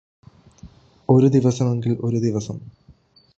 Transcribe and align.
ഒരു 1.09 1.27
ദിവസമെങ്കില് 1.27 1.97
ഒരു 2.01 2.17
ദിവസം 2.17 2.57